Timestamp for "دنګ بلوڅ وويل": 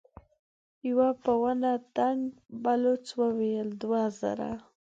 1.97-3.69